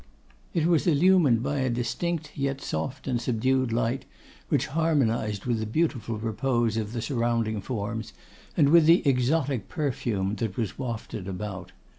It 0.55 0.65
was 0.65 0.87
illumined 0.87 1.43
by 1.43 1.59
a 1.59 1.69
distinct, 1.69 2.31
yet 2.35 2.59
soft 2.59 3.07
and 3.07 3.21
subdued 3.21 3.71
light, 3.71 4.05
which 4.49 4.65
harmonised 4.73 5.45
with 5.45 5.59
the 5.59 5.67
beautiful 5.67 6.17
repose 6.17 6.75
of 6.75 6.93
the 6.93 7.03
surrounding 7.03 7.61
forms, 7.61 8.11
and 8.57 8.69
with 8.69 8.87
the 8.87 9.07
exotic 9.07 9.69
perfume 9.69 10.37
that 10.37 10.57
was 10.57 10.79
wafted 10.79 11.27
about. 11.27 11.71